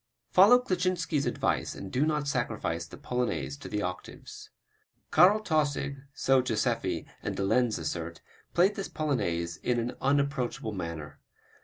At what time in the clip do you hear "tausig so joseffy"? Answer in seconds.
5.41-7.05